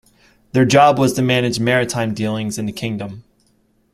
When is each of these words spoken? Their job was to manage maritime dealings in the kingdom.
Their 0.53 0.65
job 0.65 0.97
was 0.97 1.13
to 1.13 1.21
manage 1.21 1.59
maritime 1.59 2.15
dealings 2.15 2.57
in 2.57 2.65
the 2.65 2.71
kingdom. 2.71 3.23